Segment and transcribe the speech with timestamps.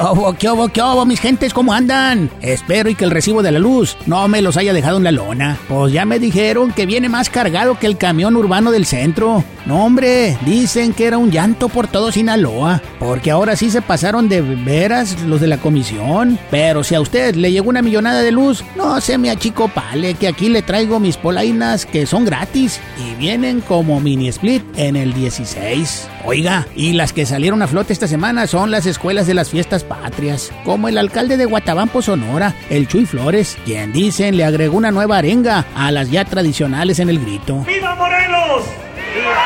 [0.00, 1.52] Hubo, qué hubo, qué hubo, mis gentes?
[1.52, 2.30] ¿Cómo andan?
[2.40, 5.12] Espero y que el recibo de la luz no me los haya dejado en la
[5.12, 5.58] lona.
[5.68, 9.44] Pues ya me dijeron que viene más cargado que el camión urbano del centro.
[9.66, 12.80] No, hombre, dicen que era un llanto por todo Sinaloa.
[12.98, 16.38] Porque ahora sí se pasaron de veras los de la comisión.
[16.50, 20.28] Pero si a usted le llegó una millonada de luz, no se me achicopale que
[20.28, 25.12] aquí le traigo mis polainas que son gratis y vienen como mini split en el
[25.12, 26.08] 16.
[26.24, 29.84] Oiga, y las que salieron a flote esta semana son las escuelas de las fiestas
[29.90, 34.92] patrias, como el alcalde de Guatabampo, Sonora, el Chuy Flores, quien dicen le agregó una
[34.92, 37.64] nueva arenga a las ya tradicionales en el grito.
[37.66, 38.64] ¡Viva Morelos!
[39.12, 39.40] ¡Viva!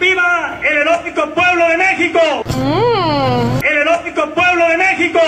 [0.00, 2.20] ¡Viva el erótico pueblo de México!
[2.56, 3.64] Mm.
[3.64, 5.20] ¡El erótico pueblo de México!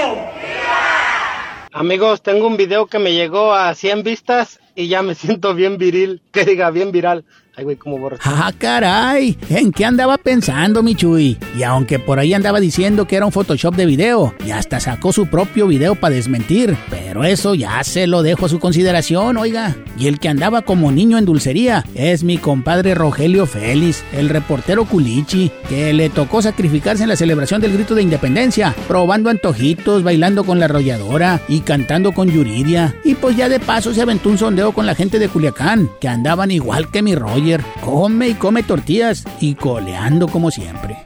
[1.72, 5.78] Amigos, tengo un video que me llegó a 100 vistas y ya me siento bien
[5.78, 7.24] viril, que diga bien viral.
[7.54, 8.20] Ay, güey, ¿cómo borras?
[8.24, 9.36] ¡Ah, caray!
[9.50, 11.36] ¿En qué andaba pensando, mi Chuy?
[11.54, 15.12] Y aunque por ahí andaba diciendo que era un Photoshop de video, y hasta sacó
[15.12, 19.76] su propio video para desmentir, pero eso ya se lo dejo a su consideración, oiga.
[19.98, 24.86] Y el que andaba como niño en dulcería es mi compadre Rogelio Félix, el reportero
[24.86, 30.44] Culichi, que le tocó sacrificarse en la celebración del grito de independencia, probando antojitos, bailando
[30.44, 32.94] con la arrolladora y cantando con Yuridia.
[33.04, 36.06] Y pues ya de paso se aventó un sondeo con la gente de Culiacán, que
[36.06, 41.04] andaban igual que mi rollo come y come tortillas y coleando como siempre.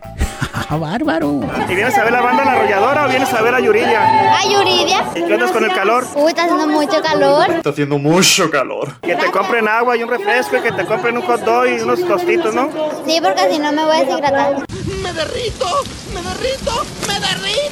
[0.78, 1.40] ¡Bárbaro!
[1.68, 4.38] ¿Y vienes a ver la banda La Arrolladora o vienes a ver a Yuridia?
[4.38, 5.04] ¿A Yuridia?
[5.14, 6.06] ¿Y qué andas con el calor?
[6.14, 7.50] Uy, está haciendo mucho calor.
[7.50, 9.00] Está haciendo mucho calor.
[9.00, 11.80] Que te compren agua y un refresco y que te compren un hot dog y
[11.80, 12.68] unos tostitos, ¿no?
[13.06, 14.66] Sí, porque si no me voy a deshidratar.
[15.02, 15.66] ¡Me derrito!
[16.12, 16.84] ¡Me derrito!
[17.06, 17.65] ¡Me derrito!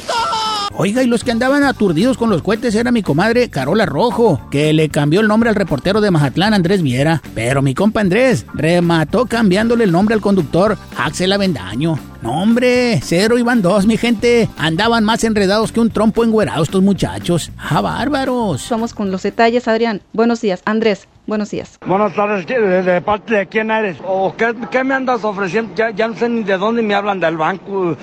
[0.77, 4.73] Oiga, y los que andaban aturdidos con los cohetes era mi comadre Carola Rojo, que
[4.73, 7.21] le cambió el nombre al reportero de Mazatlán, Andrés Viera.
[7.33, 11.97] Pero mi compa Andrés remató cambiándole el nombre al conductor Axel Avendaño.
[12.21, 14.49] No, hombre, cero iban dos, mi gente.
[14.57, 17.51] Andaban más enredados que un trompo engüerado estos muchachos.
[17.57, 18.67] ¡Ah, bárbaros!
[18.69, 20.01] Vamos con los detalles, Adrián.
[20.11, 21.07] Buenos días, Andrés.
[21.27, 21.79] Buenos días.
[21.85, 23.97] Buenas tardes, ¿de, parte de quién eres?
[24.05, 25.73] ¿O qué, me andas ofreciendo?
[25.75, 27.97] Ya, no sé ni de dónde me hablan del banco.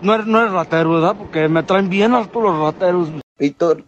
[0.00, 1.14] no, eres, no ratero, ¿verdad?
[1.16, 3.08] Porque me traen bien harto los rateros.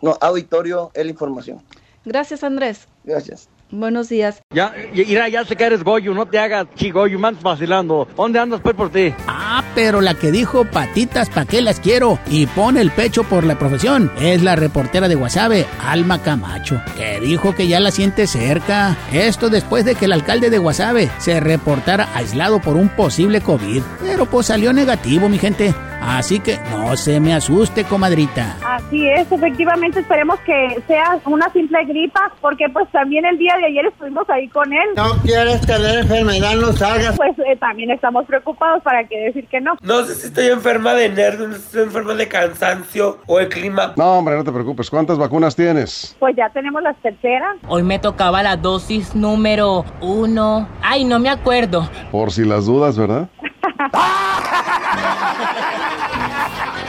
[0.02, 1.62] No, auditorio, es la información.
[2.04, 2.86] Gracias, Andrés.
[3.04, 3.48] Gracias.
[3.70, 4.42] Buenos días.
[4.54, 8.06] Ya, mira, ya sé que eres Goyo, no te hagas chigoyo, me andas vacilando.
[8.16, 9.12] ¿Dónde andas pues por ti?
[9.26, 12.18] Ah, pero la que dijo patitas, ¿pa' qué las quiero?
[12.30, 14.10] Y pone el pecho por la profesión.
[14.20, 18.96] Es la reportera de Guasave, Alma Camacho, que dijo que ya la siente cerca.
[19.12, 23.82] Esto después de que el alcalde de Guasave se reportara aislado por un posible COVID.
[24.00, 25.74] Pero pues salió negativo, mi gente.
[26.00, 28.56] Así que no se me asuste, comadrita.
[28.76, 33.64] Así es, efectivamente esperemos que sea una simple gripa, porque pues también el día de
[33.64, 34.88] ayer estuvimos ahí con él.
[34.94, 37.16] No quieres tener enfermedad, no salgas.
[37.16, 39.76] Pues eh, también estamos preocupados, para qué decir que no.
[39.80, 43.94] No sé si estoy enferma de nervios, si estoy enferma de cansancio o el clima.
[43.96, 44.90] No, hombre, no te preocupes.
[44.90, 46.14] ¿Cuántas vacunas tienes?
[46.18, 47.56] Pues ya tenemos las terceras.
[47.68, 50.68] Hoy me tocaba la dosis número uno.
[50.82, 51.88] Ay, no me acuerdo.
[52.10, 53.30] Por si las dudas, ¿verdad?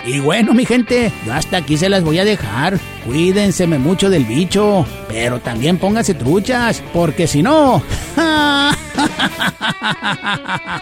[0.07, 2.79] Y bueno, mi gente, yo hasta aquí se las voy a dejar.
[3.05, 7.83] Cuídense mucho del bicho, pero también pónganse truchas, porque si no...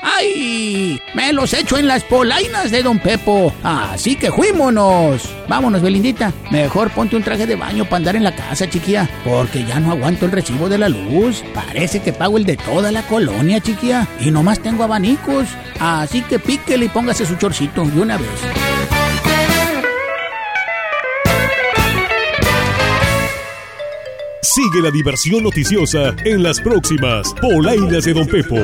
[0.02, 1.02] ¡Ay!
[1.16, 3.52] Me los echo en las polainas de Don Pepo.
[3.64, 5.28] Así que fuímonos.
[5.48, 6.32] Vámonos, Belindita.
[6.52, 9.10] Mejor ponte un traje de baño para andar en la casa, chiquilla.
[9.24, 11.44] Porque ya no aguanto el recibo de la luz.
[11.54, 14.08] Parece que pago el de toda la colonia, chiquilla.
[14.20, 15.48] Y nomás tengo abanicos.
[15.80, 18.30] Así que píquele y póngase su chorcito de una vez.
[24.46, 28.58] Sigue la diversión noticiosa en las próximas Polainas de Don Pepo.